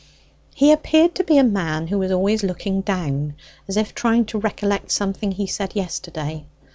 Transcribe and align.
He 0.55 0.71
appeared 0.71 1.13
to 1.13 1.23
be 1.23 1.37
a 1.37 1.43
man 1.43 1.85
who 1.89 1.99
was 1.99 2.11
always 2.11 2.41
looking 2.41 2.81
down, 2.81 3.35
as 3.67 3.77
if 3.77 3.93
trying 3.93 4.25
to 4.33 4.39
recollect 4.39 4.89
something 4.89 5.31
he 5.33 5.45
said 5.45 5.75
yesterday. 5.75 6.43